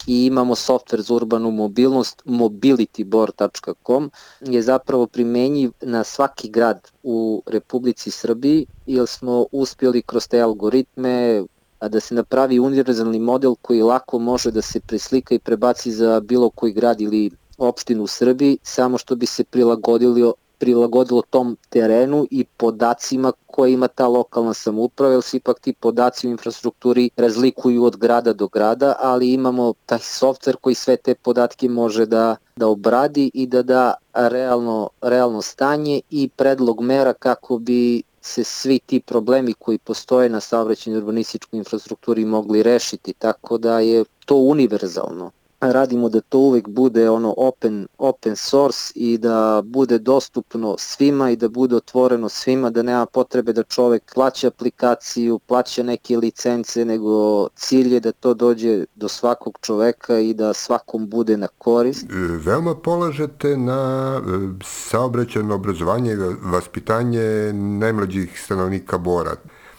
i 0.08 0.25
imamo 0.25 0.56
software 0.56 1.01
za 1.01 1.13
urbanu 1.13 1.51
mobilnost 1.51 2.22
mobilityboard.com 2.25 4.12
je 4.42 4.62
zapravo 4.62 5.08
primenjiv 5.08 5.72
na 5.82 6.04
svaki 6.04 6.50
grad 6.50 6.92
u 7.04 7.44
Republici 7.46 8.12
Srbiji 8.12 8.66
jer 8.86 9.08
smo 9.08 9.46
uspjeli 9.51 10.01
kroz 10.01 10.27
te 10.27 10.42
algoritme 10.42 11.44
da 11.82 12.00
se 12.00 12.16
napravi 12.16 12.60
univerzalni 12.60 13.20
model 13.20 13.56
koji 13.62 13.82
lako 13.82 14.20
može 14.20 14.51
da 14.51 14.62
se 14.62 14.80
preslika 14.80 15.36
i 15.36 15.39
prebaci 15.39 15.92
za 15.92 16.20
bilo 16.20 16.50
koji 16.50 16.74
grad 16.74 17.01
ili 17.01 17.32
opštinu 17.58 18.04
u 18.04 18.08
Srbiji, 18.08 18.58
samo 18.63 18.98
što 18.98 19.16
bi 19.16 19.25
se 19.25 19.44
prilagodili 19.44 20.32
prilagodilo 20.58 21.22
tom 21.30 21.58
terenu 21.70 22.28
i 22.32 22.44
podacima 22.44 23.32
koje 23.46 23.74
ima 23.74 23.88
ta 23.88 24.08
lokalna 24.08 24.54
samouprava, 24.54 25.14
jer 25.14 25.22
se 25.22 25.38
ipak 25.38 25.60
ti 25.60 25.74
podaci 25.74 26.28
u 26.28 26.32
infrastrukturi 26.32 27.10
razlikuju 27.18 27.84
od 27.84 27.98
grada 27.98 28.34
do 28.34 28.48
grada, 28.48 28.96
ali 29.00 29.34
imamo 29.34 29.74
taj 29.86 30.00
softver 30.00 30.56
koji 30.56 30.76
sve 30.76 30.98
te 30.98 31.16
podatke 31.16 31.70
može 31.70 32.06
da, 32.06 32.36
da 32.56 32.68
obradi 32.68 33.32
i 33.34 33.48
da 33.48 33.62
da 33.62 33.94
realno, 34.14 34.90
realno 35.02 35.42
stanje 35.42 36.02
i 36.10 36.30
predlog 36.30 36.82
mera 36.82 37.14
kako 37.14 37.58
bi 37.58 38.04
se 38.22 38.44
svi 38.44 38.80
ti 38.80 39.00
problemi 39.00 39.54
koji 39.54 39.78
postoje 39.78 40.30
na 40.30 40.40
saobraćenju 40.40 40.98
urbanističkoj 40.98 41.58
infrastrukturi 41.58 42.26
mogli 42.26 42.64
rešiti, 42.64 43.14
tako 43.14 43.58
da 43.58 43.80
je 43.80 44.04
to 44.26 44.36
univerzalno 44.36 45.32
radimo 45.62 46.10
da 46.10 46.22
to 46.22 46.40
uvek 46.40 46.68
bude 46.68 47.10
ono 47.10 47.34
open, 47.38 47.88
open 47.98 48.36
source 48.36 48.92
i 48.96 49.18
da 49.18 49.62
bude 49.66 50.00
dostupno 50.00 50.76
svima 50.78 51.32
i 51.32 51.36
da 51.36 51.50
bude 51.50 51.76
otvoreno 51.76 52.30
svima, 52.30 52.70
da 52.70 52.84
nema 52.84 53.06
potrebe 53.06 53.54
da 53.54 53.64
čovek 53.64 54.14
plaća 54.14 54.48
aplikaciju, 54.48 55.40
plaća 55.40 55.84
neke 55.84 56.18
licence, 56.18 56.86
nego 56.86 57.48
cilj 57.56 57.94
je 57.94 58.00
da 58.00 58.12
to 58.12 58.34
dođe 58.34 58.86
do 58.96 59.08
svakog 59.08 59.58
čoveka 59.62 60.20
i 60.20 60.34
da 60.34 60.54
svakom 60.54 61.10
bude 61.10 61.38
na 61.38 61.48
korist. 61.48 62.04
E, 62.04 62.16
veoma 62.46 62.76
polažete 62.76 63.58
na 63.58 64.14
e, 64.18 64.64
saobraćajno 64.64 65.56
obrazovanje 65.56 66.12
i 66.12 66.18
vaspitanje 66.52 67.54
najmlađih 67.54 68.42
stanovnika 68.44 68.98
Bora. 68.98 69.36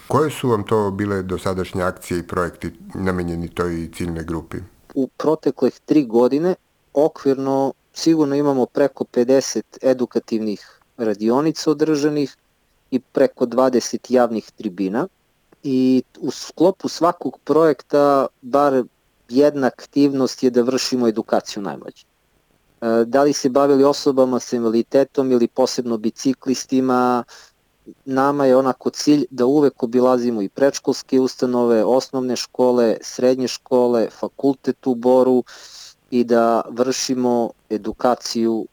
Koje 0.08 0.30
su 0.30 0.48
vam 0.48 0.62
to 0.62 0.90
bile 0.90 1.22
dosadašnje 1.22 1.82
akcije 1.82 2.18
i 2.18 2.26
projekti 2.26 2.72
namenjeni 2.94 3.48
toj 3.48 3.90
ciljnoj 3.94 4.24
grupi? 4.24 4.56
U 4.98 5.06
proteklih 5.06 5.80
tri 5.84 6.04
godine 6.04 6.54
okvirno 6.94 7.72
sigurno 7.92 8.34
imamo 8.34 8.66
preko 8.66 9.04
50 9.04 9.62
edukativnih 9.82 10.80
radionica 10.96 11.70
održanih 11.70 12.36
i 12.90 12.98
preko 13.00 13.46
20 13.46 13.98
javnih 14.08 14.50
tribina 14.50 15.08
i 15.62 16.02
u 16.20 16.30
sklopu 16.30 16.88
svakog 16.88 17.38
projekta 17.44 18.26
bar 18.42 18.82
jedna 19.28 19.66
aktivnost 19.66 20.42
je 20.42 20.50
da 20.50 20.62
vršimo 20.62 21.08
edukaciju 21.08 21.62
najmlađih. 21.62 22.04
E, 22.80 23.04
da 23.06 23.22
li 23.22 23.32
se 23.32 23.48
bavili 23.48 23.84
osobama 23.84 24.40
sa 24.40 24.56
invaliditetom 24.56 25.32
ili 25.32 25.48
posebno 25.48 25.96
biciklistima, 25.96 27.24
nama 28.04 28.46
je 28.46 28.56
onako 28.56 28.90
cilj 28.90 29.24
da 29.30 29.46
uvek 29.46 29.82
obilazimo 29.82 30.42
i 30.42 30.48
predškolske 30.48 31.20
ustanove, 31.20 31.84
osnovne 31.84 32.36
škole, 32.36 32.96
srednje 33.00 33.48
škole, 33.48 34.08
fakultet 34.10 34.86
u 34.86 34.94
Boru 34.94 35.44
i 36.10 36.24
da 36.24 36.62
vršimo 36.70 37.50
edukaciju 37.70 38.66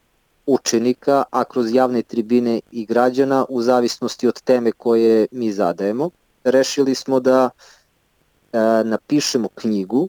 učenika, 0.46 1.24
a 1.30 1.44
kroz 1.44 1.74
javne 1.74 2.02
tribine 2.02 2.60
i 2.70 2.86
građana 2.86 3.44
u 3.48 3.62
zavisnosti 3.62 4.28
od 4.28 4.40
teme 4.40 4.72
koje 4.72 5.26
mi 5.30 5.52
zadajemo. 5.52 6.10
Rešili 6.44 6.94
smo 6.94 7.20
da 7.20 7.50
e, 8.52 8.58
napišemo 8.84 9.48
knjigu 9.48 10.08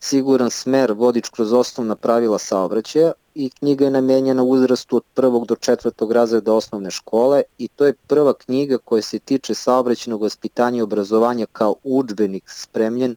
Siguran 0.00 0.50
smer 0.50 0.92
vodič 0.92 1.28
kroz 1.28 1.52
osnovna 1.52 1.96
pravila 1.96 2.38
saobraćaja 2.38 3.12
i 3.38 3.50
knjiga 3.50 3.84
je 3.84 3.90
namenjena 3.90 4.42
uzrastu 4.42 4.96
od 4.96 5.02
prvog 5.14 5.46
do 5.46 5.54
četvrtog 5.54 6.12
razreda 6.12 6.52
osnovne 6.52 6.90
škole 6.90 7.42
i 7.58 7.68
to 7.68 7.86
je 7.86 7.94
prva 8.06 8.34
knjiga 8.34 8.78
koja 8.78 9.02
se 9.02 9.18
tiče 9.18 9.54
saobraćenog 9.54 10.22
vaspitanja 10.22 10.78
i 10.78 10.82
obrazovanja 10.82 11.46
kao 11.52 11.74
udžbenik 11.82 12.50
spremljen 12.50 13.16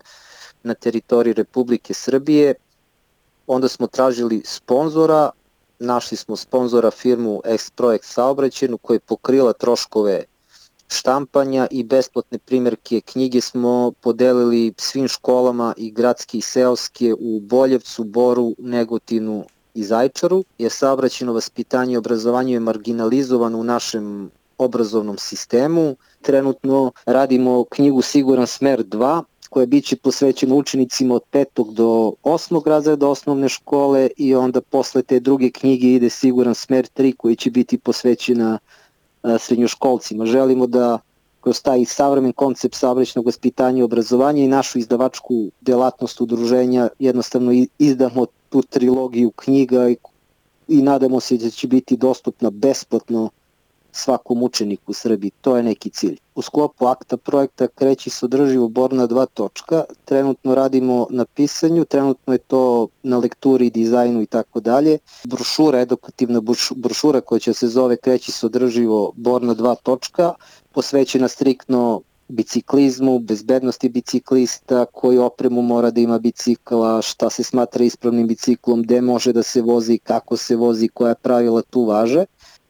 na 0.63 0.73
teritoriji 0.73 1.33
Republike 1.33 1.93
Srbije. 1.93 2.53
Onda 3.47 3.67
smo 3.67 3.87
tražili 3.87 4.41
sponzora, 4.45 5.29
našli 5.79 6.17
smo 6.17 6.35
sponzora 6.35 6.91
firmu 6.91 7.41
X-Projekt 7.45 8.05
saobraćenu 8.05 8.77
koja 8.77 8.95
je 8.95 8.99
pokrila 8.99 9.53
troškove 9.53 10.23
štampanja 10.87 11.67
i 11.71 11.83
besplatne 11.83 12.37
primjerke 12.37 13.01
knjige 13.01 13.41
smo 13.41 13.91
podelili 14.01 14.73
svim 14.77 15.07
školama 15.07 15.73
i 15.77 15.91
gradske 15.91 16.37
i 16.37 16.41
seoske 16.41 17.13
u 17.19 17.39
Boljevcu, 17.39 18.03
Boru, 18.03 18.55
Negotinu 18.57 19.45
i 19.73 19.83
Zajčaru, 19.83 20.43
jer 20.57 20.71
saobraćeno 20.71 21.33
vaspitanje 21.33 21.93
i 21.93 21.97
obrazovanje 21.97 22.53
je 22.53 22.59
marginalizovano 22.59 23.57
u 23.59 23.63
našem 23.63 24.31
obrazovnom 24.57 25.17
sistemu. 25.17 25.95
Trenutno 26.21 26.91
radimo 27.05 27.63
knjigu 27.63 28.01
Siguran 28.01 28.47
smer 28.47 28.83
2, 28.83 29.23
koja 29.49 29.65
biće 29.65 29.95
posvećena 29.95 30.55
učenicima 30.55 31.15
od 31.15 31.21
5. 31.31 31.73
do 31.73 32.13
8. 32.23 32.67
razreda 32.67 33.07
osnovne 33.07 33.49
škole 33.49 34.09
i 34.17 34.35
onda 34.35 34.61
posle 34.61 35.01
te 35.01 35.19
druge 35.19 35.49
knjige 35.49 35.87
ide 35.87 36.09
Siguran 36.09 36.55
smer 36.55 36.87
3 36.97 37.15
koji 37.17 37.35
će 37.35 37.51
biti 37.51 37.77
posvećena 37.77 38.59
srednjoškolcima. 39.39 40.25
Želimo 40.25 40.67
da 40.67 40.99
kroz 41.41 41.61
taj 41.61 41.85
savremen 41.85 42.33
koncept 42.33 42.75
saobraćnog 42.75 43.25
vaspitanja 43.25 43.79
i 43.79 43.83
obrazovanja 43.83 44.43
i 44.43 44.47
našu 44.47 44.79
izdavačku 44.79 45.51
delatnost 45.61 46.21
udruženja 46.21 46.89
jednostavno 46.99 47.51
izdamo 47.77 48.25
tu 48.51 48.61
trilogiju 48.61 49.31
knjiga 49.31 49.89
i, 49.89 49.97
i 50.67 50.81
nadamo 50.81 51.19
se 51.19 51.37
da 51.37 51.49
će 51.49 51.67
biti 51.67 51.97
dostupna 51.97 52.49
besplatno 52.49 53.29
svakom 53.91 54.43
učeniku 54.43 54.91
u 54.91 54.93
Srbiji. 54.93 55.31
To 55.41 55.57
je 55.57 55.63
neki 55.63 55.89
cilj. 55.89 56.17
U 56.35 56.41
sklopu 56.41 56.85
akta 56.85 57.17
projekta 57.17 57.67
kreći 57.67 58.09
se 58.09 58.25
održivo 58.25 58.67
bor 58.67 58.93
na 58.93 59.07
dva 59.07 59.25
točka. 59.25 59.83
Trenutno 60.05 60.55
radimo 60.55 61.07
na 61.09 61.25
pisanju, 61.25 61.85
trenutno 61.85 62.33
je 62.33 62.37
to 62.37 62.87
na 63.03 63.17
lekturi, 63.17 63.69
dizajnu 63.69 64.21
i 64.21 64.25
tako 64.25 64.59
dalje. 64.59 64.97
Brošura, 65.23 65.79
edukativna 65.79 66.41
brošura 66.75 67.21
koja 67.21 67.39
će 67.39 67.53
se 67.53 67.67
zove 67.67 67.97
kreći 67.97 68.31
se 68.31 68.45
održivo 68.45 69.11
bor 69.15 69.41
na 69.41 69.53
dva 69.53 69.75
točka, 69.75 70.33
posvećena 70.71 71.27
striktno 71.27 72.01
biciklizmu, 72.31 73.19
bezbednosti 73.19 73.89
biciklista, 73.89 74.85
koju 74.85 75.23
opremu 75.23 75.61
mora 75.61 75.91
da 75.91 76.01
ima 76.01 76.19
bicikla, 76.19 77.01
šta 77.01 77.29
se 77.29 77.43
smatra 77.43 77.85
ispravnim 77.85 78.27
biciklom, 78.27 78.83
gde 78.83 79.01
može 79.01 79.33
da 79.33 79.43
se 79.43 79.61
vozi, 79.61 79.97
kako 79.97 80.37
se 80.37 80.55
vozi, 80.55 80.87
koja 80.87 81.15
pravila 81.15 81.61
tu 81.61 81.85
važe. 81.85 82.25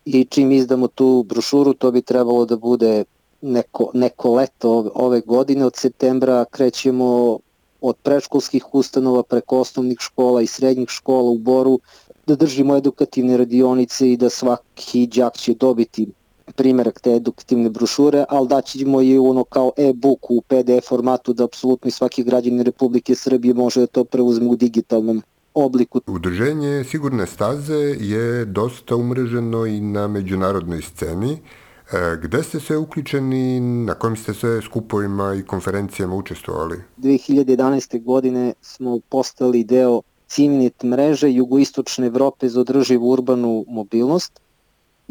I 0.06 0.26
čim 0.26 0.52
izdamo 0.52 0.88
tu 0.88 1.26
brošuru 1.30 1.74
to 1.74 1.92
bi 1.92 2.02
trebalo 2.02 2.46
da 2.46 2.58
bude 2.58 3.04
neko, 3.42 3.92
neko 3.94 4.34
leto 4.34 4.92
ove 4.96 5.22
godine. 5.22 5.66
Od 5.66 5.76
septembra 5.76 6.46
krećemo 6.46 7.40
od 7.82 7.96
predškolskih 8.04 8.76
ustanova 8.76 9.24
preko 9.24 9.60
osnovnih 9.60 9.98
škola 10.00 10.42
i 10.42 10.48
srednjih 10.48 10.90
škola 10.90 11.30
u 11.30 11.38
Boru 11.38 11.80
da 12.28 12.36
držimo 12.36 12.76
edukativne 12.76 13.38
radionice 13.38 14.12
i 14.12 14.18
da 14.18 14.30
svaki 14.30 15.08
đak 15.08 15.38
će 15.38 15.54
dobiti 15.54 16.08
primjerak 16.52 17.00
te 17.00 17.16
edukativne 17.16 17.70
brošure, 17.70 18.26
ali 18.30 18.48
daćemo 18.48 19.02
i 19.02 19.18
ono 19.18 19.44
kao 19.44 19.72
e-book 19.78 20.32
u 20.32 20.42
PDF 20.42 20.88
formatu 20.88 21.34
da 21.34 21.44
apsolutno 21.44 21.92
svaki 21.92 22.24
građanin 22.24 22.62
Republike 22.62 23.16
Srbije 23.16 23.54
može 23.54 23.80
da 23.80 23.88
to 23.88 24.04
preuzme 24.04 24.48
u 24.48 24.56
digitalnom 24.56 25.22
obliku. 25.54 26.02
Udruženje 26.08 26.84
Sigurne 26.84 27.28
staze 27.28 27.96
je 28.00 28.46
dosta 28.46 28.96
umreženo 28.96 29.66
i 29.66 29.82
na 29.82 30.08
međunarodnoj 30.08 30.82
sceni. 30.82 31.32
E, 31.32 32.18
gde 32.24 32.44
ste 32.44 32.60
sve 32.60 32.78
uključeni, 32.78 33.60
na 33.60 33.94
kojim 33.94 34.16
ste 34.16 34.34
sve 34.34 34.62
skupovima 34.62 35.36
i 35.36 35.44
konferencijama 35.44 36.16
učestvovali? 36.16 36.78
2011. 36.98 38.04
godine 38.04 38.54
smo 38.62 39.00
postali 39.10 39.64
deo 39.64 40.02
CIMNIT 40.28 40.84
mreže 40.84 41.32
Jugoistočne 41.32 42.08
Evrope 42.08 42.50
za 42.50 42.62
održivu 42.62 43.10
urbanu 43.10 43.66
mobilnost 43.68 44.40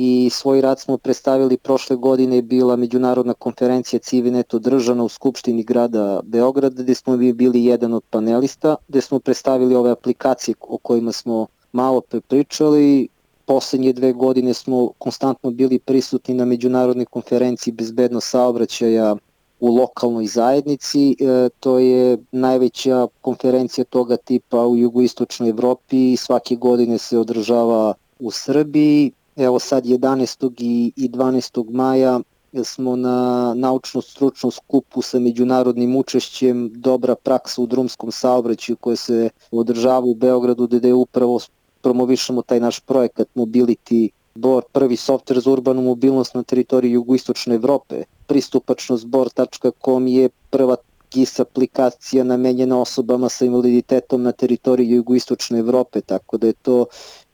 i 0.03 0.31
svoj 0.31 0.61
rad 0.61 0.81
smo 0.81 0.99
predstavili 0.99 1.57
prošle 1.57 1.97
godine 1.97 2.43
bila 2.43 2.77
međunarodna 2.77 3.35
konferencija 3.35 4.01
Civinet 4.01 4.55
održana 4.55 5.05
u 5.05 5.09
Skupštini 5.09 5.63
grada 5.63 6.21
Beograda 6.25 6.83
gde 6.83 6.95
smo 6.95 7.17
bili 7.17 7.65
jedan 7.65 7.93
od 7.95 8.03
panelista, 8.11 8.77
gde 8.89 9.01
smo 9.01 9.19
predstavili 9.19 9.75
ove 9.75 9.91
aplikacije 9.91 10.55
o 10.61 10.79
kojima 10.79 11.13
smo 11.13 11.47
malo 11.73 12.01
prepričali. 12.01 13.09
Poslednje 13.45 13.93
dve 13.93 14.13
godine 14.13 14.55
smo 14.55 14.89
konstantno 14.99 15.51
bili 15.51 15.79
prisutni 15.79 16.35
na 16.35 16.45
međunarodnoj 16.45 17.07
konferenciji 17.07 17.75
bezbednost 17.75 18.31
saobraćaja 18.31 19.17
u 19.61 19.75
lokalnoj 19.75 20.27
zajednici. 20.27 21.11
E, 21.11 21.49
to 21.61 21.79
je 21.79 22.19
najveća 22.33 23.07
konferencija 23.21 23.85
toga 23.85 24.17
tipa 24.17 24.67
u 24.67 24.77
jugoistočnoj 24.77 25.49
Evropi 25.51 26.13
i 26.13 26.17
svake 26.17 26.57
godine 26.57 26.99
se 26.99 27.19
održava 27.19 27.95
u 28.19 28.31
Srbiji. 28.31 29.13
Evo 29.37 29.59
sad 29.59 29.85
11. 29.85 30.93
i 30.97 31.09
12. 31.09 31.71
maja 31.71 32.21
smo 32.65 32.97
na 32.97 33.55
naučno-stručnom 33.55 34.51
skupu 34.51 35.03
sa 35.03 35.19
međunarodnim 35.19 35.97
učešćem 35.97 36.71
dobra 36.75 37.15
praksa 37.15 37.63
u 37.63 37.67
drumskom 37.67 38.13
saobraćaju 38.13 38.77
koja 38.77 38.97
se 38.97 39.31
održava 39.51 40.07
u 40.07 40.15
Beogradu 40.15 40.67
gde 40.67 40.93
upravo 40.95 41.41
promovišemo 41.83 42.43
taj 42.43 42.61
naš 42.61 42.81
projekat 42.81 43.29
Mobility 43.35 44.09
Board, 44.35 44.67
prvi 44.73 44.97
softver 44.97 45.41
za 45.41 45.51
urbanu 45.51 45.83
mobilnost 45.83 46.35
na 46.35 46.43
teritoriji 46.43 46.93
jugoistočne 46.93 47.55
Evrope. 47.55 48.03
Pristupačnostbor.com 48.27 50.07
je 50.07 50.29
prva 50.51 50.77
GIS 51.11 51.41
aplikacija 51.41 52.25
namenjena 52.25 52.81
osobama 52.81 53.29
sa 53.29 53.45
invaliditetom 53.45 54.23
na 54.23 54.33
teritoriji 54.33 54.91
jugoistočne 54.91 55.59
Evrope, 55.59 56.01
tako 56.01 56.39
da 56.39 56.47
je 56.47 56.53
to 56.53 56.87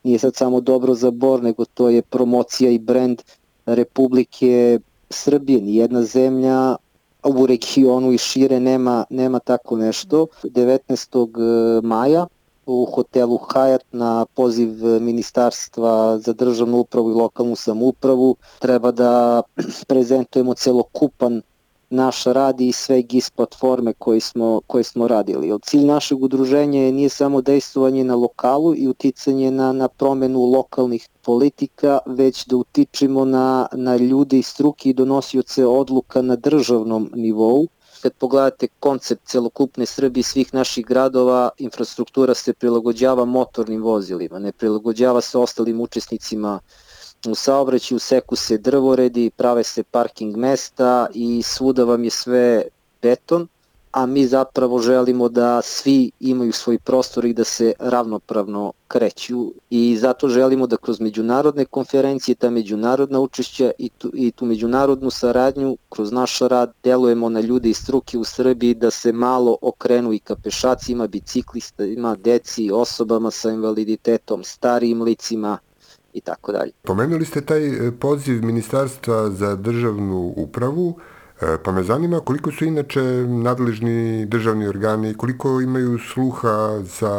nije 0.03 0.19
sad 0.19 0.35
samo 0.35 0.61
dobro 0.61 0.93
za 0.95 1.11
Bor, 1.11 1.43
nego 1.43 1.65
to 1.65 1.89
je 1.89 2.01
promocija 2.01 2.71
i 2.71 2.79
brend 2.79 3.21
Republike 3.65 4.79
Srbije. 5.09 5.61
Nijedna 5.61 6.03
zemlja 6.03 6.75
u 7.23 7.45
regionu 7.45 8.11
i 8.13 8.17
šire 8.17 8.59
nema, 8.59 9.05
nema 9.09 9.39
tako 9.39 9.77
nešto. 9.77 10.27
19. 10.43 11.81
maja 11.83 12.27
u 12.65 12.85
hotelu 12.85 13.37
Hyatt 13.37 13.83
na 13.91 14.25
poziv 14.25 14.69
Ministarstva 15.01 16.17
za 16.19 16.33
državnu 16.33 16.77
upravu 16.77 17.11
i 17.11 17.13
lokalnu 17.13 17.55
samoupravu 17.55 18.35
treba 18.59 18.91
da 18.91 19.41
prezentujemo 19.87 20.53
celokupan 20.53 21.41
naš 21.89 22.23
rad 22.23 22.61
i 22.61 22.71
sve 22.71 23.01
GIS 23.01 23.29
platforme 23.29 23.93
koje 23.93 24.19
smo, 24.19 24.61
koje 24.67 24.83
smo 24.83 25.07
radili. 25.07 25.51
Od 25.51 25.63
cilj 25.63 25.85
našeg 25.85 26.23
udruženja 26.23 26.81
je 26.81 26.91
nije 26.91 27.09
samo 27.09 27.41
dejstvovanje 27.41 28.03
na 28.03 28.15
lokalu 28.15 28.75
i 28.75 28.87
uticanje 28.87 29.51
na, 29.51 29.71
na 29.71 29.87
promenu 29.87 30.45
lokalnih 30.45 31.09
politika, 31.21 31.99
već 32.05 32.45
da 32.45 32.57
utičimo 32.57 33.25
na, 33.25 33.67
na 33.71 33.95
ljude 33.95 34.39
i 34.39 34.43
struke 34.43 34.89
i 34.89 34.93
donosioce 34.93 35.65
odluka 35.65 36.21
na 36.21 36.35
državnom 36.35 37.11
nivou. 37.15 37.67
Kad 38.01 38.13
pogledate 38.13 38.67
koncept 38.79 39.25
celokupne 39.25 39.85
Srbije 39.85 40.23
svih 40.23 40.53
naših 40.53 40.85
gradova, 40.85 41.49
infrastruktura 41.57 42.33
se 42.33 42.53
prilagođava 42.53 43.25
motornim 43.25 43.83
vozilima, 43.83 44.39
ne 44.39 44.51
prilagođava 44.51 45.21
se 45.21 45.37
ostalim 45.37 45.81
učesnicima 45.81 46.59
u 47.27 47.35
saobraćaju 47.35 47.99
seku 47.99 48.35
se 48.35 48.57
drvoredi, 48.57 49.29
prave 49.29 49.63
se 49.63 49.83
parking 49.83 50.37
mesta 50.37 51.07
i 51.13 51.41
svuda 51.41 51.83
vam 51.83 52.03
je 52.03 52.09
sve 52.09 52.63
beton, 53.01 53.47
a 53.91 54.05
mi 54.05 54.27
zapravo 54.27 54.79
želimo 54.79 55.29
da 55.29 55.61
svi 55.61 56.11
imaju 56.19 56.51
svoj 56.51 56.77
prostor 56.79 57.25
i 57.25 57.33
da 57.33 57.43
se 57.43 57.73
ravnopravno 57.79 58.73
kreću. 58.87 59.53
I 59.69 59.97
zato 59.97 60.27
želimo 60.27 60.67
da 60.67 60.77
kroz 60.77 60.99
međunarodne 60.99 61.65
konferencije, 61.65 62.35
ta 62.35 62.49
međunarodna 62.49 63.19
učešća 63.19 63.71
i 63.77 63.89
tu, 63.89 64.11
i 64.13 64.31
tu 64.31 64.45
međunarodnu 64.45 65.09
saradnju 65.09 65.77
kroz 65.89 66.11
naš 66.11 66.39
rad 66.39 66.73
delujemo 66.83 67.29
na 67.29 67.39
ljude 67.39 67.69
iz 67.69 67.77
struke 67.77 68.17
u 68.17 68.23
Srbiji 68.23 68.73
da 68.73 68.91
se 68.91 69.11
malo 69.11 69.57
okrenu 69.61 70.13
i 70.13 70.19
ka 70.19 70.35
pešacima, 70.35 71.07
biciklistima, 71.07 72.15
deci, 72.15 72.71
osobama 72.71 73.31
sa 73.31 73.49
invaliditetom, 73.49 74.43
starijim 74.43 75.01
licima, 75.01 75.57
i 76.17 76.21
tako 76.21 76.51
dalje. 76.51 76.71
Pomenuli 76.83 77.25
ste 77.25 77.41
taj 77.41 77.67
e, 77.67 77.91
poziv 77.91 78.43
Ministarstva 78.45 79.29
za 79.29 79.55
državnu 79.55 80.33
upravu, 80.37 80.95
e, 81.41 81.57
pa 81.63 81.71
me 81.71 81.83
zanima 81.83 82.19
koliko 82.19 82.51
su 82.51 82.65
inače 82.65 83.01
nadležni 83.27 84.25
državni 84.25 84.67
organi, 84.67 85.13
koliko 85.13 85.61
imaju 85.61 85.99
sluha 86.13 86.79
za 86.83 87.13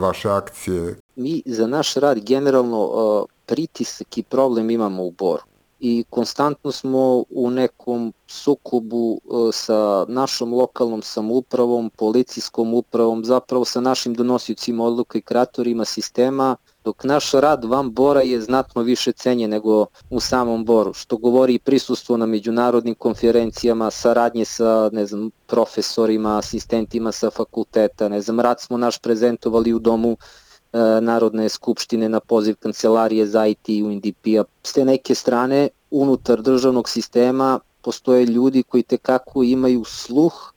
vaše 0.00 0.30
akcije? 0.30 0.96
Mi 1.16 1.42
za 1.46 1.66
naš 1.66 1.94
rad 1.94 2.20
generalno 2.20 2.80
e, 2.84 3.32
pritisak 3.46 4.18
i 4.18 4.22
problem 4.22 4.70
imamo 4.70 5.04
u 5.04 5.10
Boru 5.10 5.42
i 5.80 6.04
konstantno 6.10 6.72
smo 6.72 7.24
u 7.30 7.50
nekom 7.50 8.12
sukobu 8.26 9.20
sa 9.52 10.04
našom 10.08 10.54
lokalnom 10.54 11.02
samoupravom, 11.02 11.90
policijskom 11.96 12.74
upravom, 12.74 13.24
zapravo 13.24 13.64
sa 13.64 13.80
našim 13.80 14.14
donosiocima 14.14 14.84
odluka 14.84 15.18
i 15.18 15.22
kreatorima 15.22 15.84
sistema, 15.84 16.56
dok 16.84 17.04
naš 17.04 17.32
rad 17.32 17.64
van 17.64 17.92
Bora 17.92 18.20
je 18.20 18.40
znatno 18.40 18.82
više 18.82 19.12
cenje 19.12 19.48
nego 19.48 19.86
u 20.10 20.20
samom 20.20 20.64
Boru, 20.64 20.92
što 20.92 21.16
govori 21.16 21.54
i 21.54 21.58
prisustvo 21.58 22.16
na 22.16 22.26
međunarodnim 22.26 22.94
konferencijama, 22.94 23.90
saradnje 23.90 24.44
sa, 24.44 24.90
ne 24.92 25.06
znam, 25.06 25.30
profesorima, 25.46 26.38
asistentima 26.38 27.12
sa 27.12 27.30
fakulteta, 27.30 28.08
ne 28.08 28.20
znam, 28.20 28.40
rad 28.40 28.60
smo 28.60 28.76
naš 28.76 28.98
prezentovali 28.98 29.72
u 29.72 29.78
domu 29.78 30.16
e, 30.72 30.78
Narodne 31.00 31.48
skupštine 31.48 32.08
na 32.08 32.20
poziv 32.20 32.56
kancelarije 32.56 33.26
za 33.26 33.46
IT 33.46 33.68
i 33.68 33.82
UNDP-a. 33.82 34.44
S 34.62 34.72
te 34.72 34.84
neke 34.84 35.14
strane, 35.14 35.68
unutar 35.90 36.42
državnog 36.42 36.88
sistema 36.88 37.60
postoje 37.82 38.26
ljudi 38.26 38.62
koji 38.62 38.82
tekako 38.82 39.42
imaju 39.42 39.84
sluh 39.84 40.52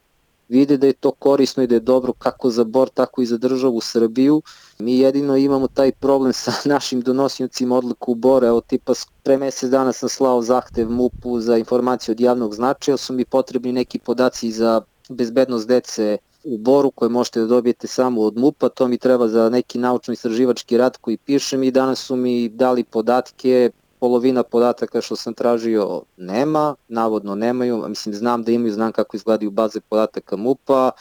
vide 0.50 0.78
da 0.78 0.88
je 0.88 0.94
to 0.94 1.12
korisno 1.12 1.64
i 1.64 1.68
da 1.68 1.76
je 1.76 1.80
dobro 1.80 2.14
kako 2.14 2.50
za 2.50 2.64
Bor, 2.64 2.90
tako 2.90 3.22
i 3.22 3.26
za 3.26 3.38
državu 3.38 3.82
Srbiju. 3.82 4.42
Mi 4.80 4.98
jedino 4.98 5.38
imamo 5.38 5.68
taj 5.68 5.92
problem 5.92 6.34
sa 6.44 6.52
našim 6.66 7.02
donosnicima 7.02 7.78
odluku 7.78 8.12
u 8.12 8.16
Bor, 8.16 8.44
evo 8.44 8.62
tipa 8.62 8.94
pre 9.24 9.38
mesec 9.38 9.70
dana 9.70 9.94
sam 9.94 10.10
slao 10.10 10.42
zahtev 10.42 10.90
MUP-u 10.90 11.40
za 11.40 11.58
informaciju 11.58 12.14
od 12.14 12.20
javnog 12.20 12.56
značaja, 12.56 12.98
su 12.98 13.14
mi 13.14 13.26
potrebni 13.26 13.72
neki 13.72 14.00
podaci 14.00 14.52
za 14.52 14.82
bezbednost 15.10 15.68
dece 15.68 16.18
u 16.44 16.58
Boru 16.58 16.92
koje 16.92 17.10
možete 17.10 17.40
da 17.40 17.46
dobijete 17.46 17.88
samo 17.88 18.22
od 18.22 18.38
MUP-a, 18.38 18.70
to 18.70 18.88
mi 18.88 18.98
treba 18.98 19.28
za 19.28 19.50
neki 19.50 19.80
naučno-istraživački 19.80 20.78
rad 20.78 20.98
koji 20.98 21.18
pišem 21.18 21.64
i 21.64 21.72
danas 21.72 22.00
su 22.00 22.16
mi 22.16 22.50
dali 22.50 22.84
podatke 22.84 23.72
polovina 24.04 24.44
podataka 24.44 25.02
što 25.02 25.16
sam 25.16 25.34
tražio 25.34 26.02
nema, 26.18 26.76
navodno 26.88 27.36
nemaju, 27.36 27.86
mislim 27.88 28.16
znam 28.16 28.44
da 28.44 28.52
imaju, 28.52 28.74
znam 28.74 28.92
kako 28.92 29.18
izgledaju 29.18 29.52
baze 29.52 29.80
podataka 29.80 30.36
MUPA, 30.36 30.92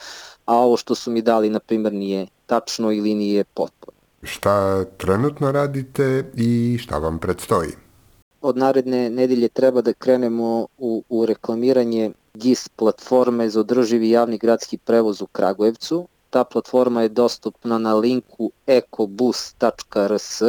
a 0.47 0.57
ovo 0.57 0.77
što 0.77 0.95
su 0.95 1.11
mi 1.11 1.23
dali 1.23 1.51
na 1.51 1.61
primjer 1.61 1.93
nije 1.93 2.27
tačno 2.47 2.93
ili 2.93 3.15
nije 3.15 3.45
potpuno. 3.45 3.99
Šta 4.23 4.85
trenutno 4.85 5.53
radite 5.53 6.31
i 6.35 6.79
šta 6.81 6.99
vam 6.99 7.19
predstoji? 7.19 7.71
Od 8.41 8.57
naredne 8.57 9.11
nedelje 9.11 9.49
treba 9.49 9.81
da 9.81 9.93
krenemo 9.93 10.67
u, 10.79 11.03
u 11.09 11.27
reklamiranje 11.27 12.11
GIS 12.35 12.69
platforme 12.69 13.49
za 13.51 13.61
održivi 13.61 14.11
javni 14.11 14.38
gradski 14.38 14.79
prevoz 14.79 15.23
u 15.23 15.27
Kragujevcu. 15.27 16.09
Ta 16.31 16.45
platforma 16.45 17.03
je 17.03 17.09
dostupna 17.09 17.79
na 17.79 17.95
linku 17.95 18.51
ecobus.rs 18.67 20.43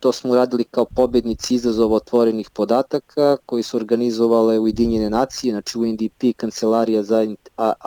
To 0.00 0.12
smo 0.12 0.30
uradili 0.30 0.64
kao 0.64 0.84
pobednici 0.84 1.54
izazova 1.54 1.96
otvorenih 1.96 2.50
podataka 2.50 3.36
koji 3.46 3.62
su 3.62 3.76
organizovale 3.76 4.58
Ujedinjene 4.58 5.10
nacije, 5.10 5.52
znači 5.52 5.78
UNDP, 5.78 6.36
Kancelarija 6.36 7.02
za 7.02 7.22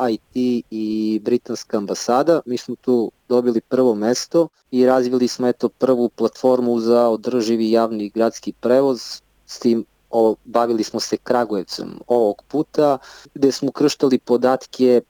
IT 0.10 0.64
i 0.72 1.20
Britanska 1.24 1.78
ambasada. 1.78 2.42
Mi 2.46 2.58
smo 2.58 2.76
tu 2.76 3.12
dobili 3.30 3.62
prvo 3.62 3.96
mesto 3.96 4.48
i 4.72 4.86
razvili 4.86 5.28
smo 5.28 5.48
eto 5.48 5.70
prvu 5.70 6.10
platformu 6.10 6.80
za 6.80 7.10
održivi 7.10 7.72
javni 7.72 8.10
gradski 8.10 8.52
prevoz 8.52 9.22
s 9.46 9.60
tim 9.60 9.86
o, 10.10 10.36
bavili 10.46 10.84
smo 10.84 11.00
se 11.00 11.18
Kragujevcem 11.18 12.00
ovog 12.08 12.44
puta, 12.48 12.98
gde 13.34 13.52
smo 13.52 13.72
krštali 13.72 14.18
podatke 14.20 15.02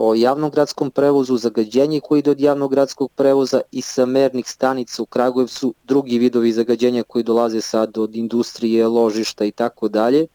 o 0.00 0.14
javnom 0.14 0.50
gradskom 0.50 0.90
prevozu, 0.90 1.36
zagađenje 1.36 2.00
koji 2.00 2.18
ide 2.18 2.30
od 2.30 2.40
javnog 2.40 2.70
gradskog 2.70 3.10
prevoza 3.12 3.60
i 3.72 3.82
sa 3.82 4.06
mernih 4.06 4.48
stanica 4.48 5.02
u 5.02 5.06
Kragujevcu, 5.06 5.74
drugi 5.84 6.18
vidovi 6.18 6.52
zagađenja 6.52 7.02
koji 7.02 7.24
dolaze 7.24 7.60
sad 7.60 7.98
od 7.98 8.16
industrije, 8.16 8.86
ložišta 8.86 9.44
i 9.44 9.50
tako 9.50 9.88
dalje 9.88 10.26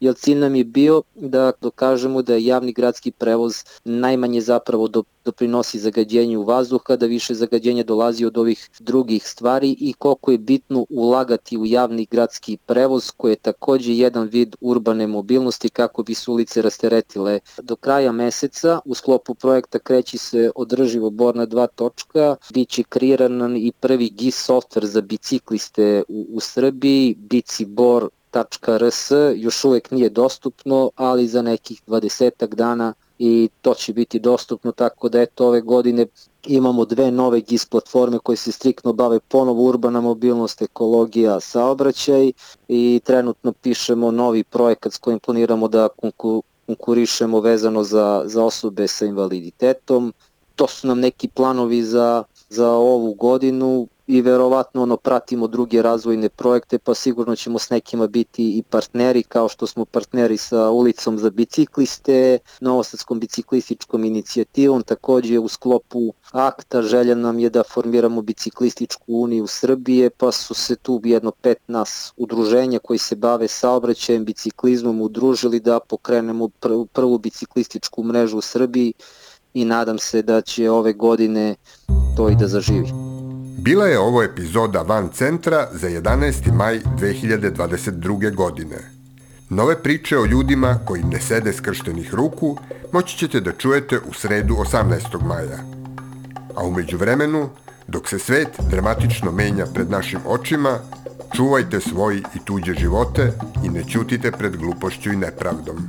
jer 0.00 0.14
cilj 0.14 0.38
nam 0.38 0.54
je 0.54 0.64
bio 0.64 1.02
da 1.14 1.52
dokažemo 1.60 2.22
da 2.22 2.36
javni 2.36 2.72
gradski 2.72 3.10
prevoz 3.10 3.64
najmanje 3.84 4.40
zapravo 4.40 4.88
do, 4.88 5.02
doprinosi 5.24 5.78
zagađenju 5.78 6.42
vazduha, 6.42 6.96
da 6.96 7.06
više 7.06 7.34
zagađenja 7.34 7.82
dolazi 7.82 8.24
od 8.24 8.38
ovih 8.38 8.70
drugih 8.80 9.28
stvari 9.28 9.76
i 9.80 9.92
koliko 9.92 10.32
je 10.32 10.38
bitno 10.38 10.86
ulagati 10.90 11.58
u 11.58 11.66
javni 11.66 12.06
gradski 12.10 12.56
prevoz 12.66 13.10
koji 13.16 13.32
je 13.32 13.36
takođe 13.36 13.96
jedan 13.96 14.28
vid 14.28 14.56
urbane 14.60 15.06
mobilnosti 15.06 15.68
kako 15.68 16.02
bi 16.02 16.14
se 16.14 16.30
ulice 16.30 16.62
rasteretile. 16.62 17.40
Do 17.62 17.76
kraja 17.76 18.12
meseca 18.12 18.80
u 18.84 18.94
sklopu 18.94 19.34
projekta 19.34 19.78
kreći 19.78 20.18
se 20.18 20.50
održivo 20.54 21.10
Bor 21.10 21.36
na 21.36 21.46
dva 21.46 21.66
točka, 21.66 22.36
biće 22.54 22.82
kreiran 22.82 23.56
i 23.56 23.72
prvi 23.80 24.08
GIS 24.08 24.48
software 24.48 24.84
za 24.84 25.00
bicikliste 25.00 26.02
u, 26.08 26.26
u 26.32 26.40
Srbiji, 26.40 27.14
Bici 27.18 27.64
Bor 27.64 28.08
.rs 28.42 29.10
još 29.36 29.64
uvek 29.64 29.90
nije 29.90 30.08
dostupno, 30.10 30.90
ali 30.96 31.28
za 31.28 31.42
nekih 31.42 31.82
20 31.86 32.54
dana 32.54 32.94
i 33.18 33.48
to 33.62 33.74
će 33.74 33.92
biti 33.92 34.18
dostupno, 34.18 34.72
tako 34.72 35.08
da 35.08 35.20
eto 35.20 35.46
ove 35.46 35.60
godine 35.60 36.06
imamo 36.46 36.84
dve 36.84 37.10
nove 37.10 37.40
GIS 37.40 37.66
platforme 37.66 38.18
koje 38.18 38.36
se 38.36 38.52
striktno 38.52 38.92
bave 38.92 39.20
ponovo 39.20 39.62
urbana 39.62 40.00
mobilnost, 40.00 40.62
ekologija, 40.62 41.40
saobraćaj 41.40 42.32
i 42.68 43.00
trenutno 43.04 43.52
pišemo 43.52 44.10
novi 44.10 44.44
projekat 44.44 44.92
s 44.92 44.98
kojim 44.98 45.18
planiramo 45.18 45.68
da 45.68 45.88
konkurišemo 46.66 47.40
vezano 47.40 47.84
za, 47.84 48.22
za 48.26 48.44
osobe 48.44 48.88
sa 48.88 49.06
invaliditetom. 49.06 50.12
To 50.56 50.66
su 50.66 50.86
nam 50.86 51.00
neki 51.00 51.28
planovi 51.28 51.82
za, 51.82 52.24
za 52.48 52.70
ovu 52.70 53.14
godinu 53.14 53.88
i 54.06 54.20
verovatno 54.22 54.82
ono 54.82 54.96
pratimo 54.96 55.46
druge 55.46 55.82
razvojne 55.82 56.28
projekte 56.28 56.78
pa 56.78 56.94
sigurno 56.94 57.36
ćemo 57.36 57.58
s 57.58 57.70
nekima 57.70 58.06
biti 58.06 58.58
i 58.58 58.62
partneri 58.62 59.22
kao 59.22 59.48
što 59.48 59.66
smo 59.66 59.84
partneri 59.84 60.36
sa 60.36 60.70
ulicom 60.70 61.18
za 61.18 61.30
bicikliste, 61.30 62.38
Novosadskom 62.60 63.20
biciklističkom 63.20 64.04
inicijativom, 64.04 64.82
takođe 64.82 65.38
u 65.38 65.48
sklopu 65.48 66.12
akta 66.32 66.82
želja 66.82 67.14
nam 67.14 67.38
je 67.38 67.50
da 67.50 67.62
formiramo 67.62 68.22
biciklističku 68.22 69.04
uniju 69.06 69.46
Srbije 69.46 70.10
pa 70.10 70.32
su 70.32 70.54
se 70.54 70.76
tu 70.76 71.00
jedno 71.04 71.30
pet 71.30 71.58
nas 71.68 72.12
udruženja 72.16 72.78
koji 72.78 72.98
se 72.98 73.16
bave 73.16 73.48
saobraćajem, 73.48 74.24
biciklizmom 74.24 75.00
udružili 75.00 75.60
da 75.60 75.80
pokrenemo 75.80 76.48
prvu, 76.48 76.86
prvu 76.86 77.18
biciklističku 77.18 78.02
mrežu 78.02 78.38
u 78.38 78.40
Srbiji 78.40 78.92
i 79.54 79.64
nadam 79.64 79.98
se 79.98 80.22
da 80.22 80.40
će 80.40 80.70
ove 80.70 80.92
godine 80.92 81.54
to 82.16 82.28
i 82.28 82.34
da 82.34 82.46
zaživi. 82.46 83.05
Bila 83.58 83.86
je 83.86 83.98
ovo 83.98 84.22
epizoda 84.22 84.82
Van 84.82 85.08
Centra 85.08 85.68
za 85.72 85.88
11. 85.88 86.52
maj 86.52 86.80
2022. 86.98 88.34
godine. 88.34 88.76
Nove 89.50 89.82
priče 89.82 90.18
o 90.18 90.26
ljudima 90.26 90.78
koji 90.84 91.02
ne 91.02 91.20
sede 91.20 91.52
skrštenih 91.52 92.14
ruku 92.14 92.56
moći 92.92 93.18
ćete 93.18 93.40
da 93.40 93.52
čujete 93.52 93.98
u 93.98 94.12
sredu 94.12 94.54
18. 94.54 95.26
maja. 95.26 95.58
A 96.56 96.64
umeđu 96.64 96.96
vremenu, 96.96 97.48
dok 97.88 98.08
se 98.08 98.18
svet 98.18 98.48
dramatično 98.70 99.32
menja 99.32 99.66
pred 99.74 99.90
našim 99.90 100.20
očima, 100.26 100.78
čuvajte 101.36 101.80
svoji 101.80 102.18
i 102.34 102.44
tuđe 102.44 102.74
živote 102.74 103.32
i 103.64 103.68
ne 103.68 103.84
ćutite 103.84 104.32
pred 104.32 104.56
glupošću 104.56 105.12
i 105.12 105.16
nepravdom. 105.16 105.88